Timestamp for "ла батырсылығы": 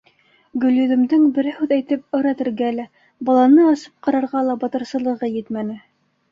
4.51-5.35